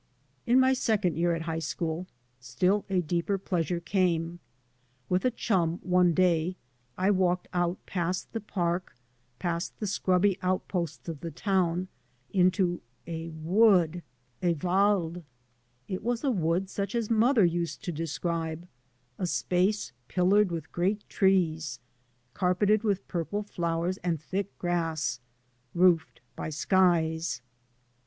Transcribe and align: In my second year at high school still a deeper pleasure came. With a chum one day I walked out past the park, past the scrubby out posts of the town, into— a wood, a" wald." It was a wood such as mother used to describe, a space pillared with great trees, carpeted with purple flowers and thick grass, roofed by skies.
In 0.47 0.59
my 0.59 0.73
second 0.73 1.15
year 1.15 1.35
at 1.35 1.43
high 1.43 1.59
school 1.59 2.07
still 2.39 2.85
a 2.89 3.01
deeper 3.01 3.37
pleasure 3.37 3.79
came. 3.79 4.39
With 5.09 5.25
a 5.25 5.29
chum 5.29 5.77
one 5.83 6.15
day 6.15 6.55
I 6.97 7.11
walked 7.11 7.47
out 7.53 7.77
past 7.85 8.33
the 8.33 8.41
park, 8.41 8.95
past 9.37 9.79
the 9.79 9.85
scrubby 9.85 10.39
out 10.41 10.67
posts 10.67 11.07
of 11.07 11.19
the 11.19 11.29
town, 11.29 11.87
into— 12.31 12.81
a 13.05 13.29
wood, 13.29 14.01
a" 14.41 14.53
wald." 14.65 15.23
It 15.87 16.01
was 16.01 16.23
a 16.23 16.31
wood 16.31 16.67
such 16.67 16.95
as 16.95 17.11
mother 17.11 17.45
used 17.45 17.83
to 17.83 17.91
describe, 17.91 18.67
a 19.19 19.27
space 19.27 19.93
pillared 20.07 20.49
with 20.51 20.71
great 20.71 21.07
trees, 21.09 21.79
carpeted 22.33 22.83
with 22.83 23.07
purple 23.07 23.43
flowers 23.43 23.97
and 23.97 24.19
thick 24.19 24.57
grass, 24.57 25.19
roofed 25.75 26.21
by 26.35 26.49
skies. 26.49 27.43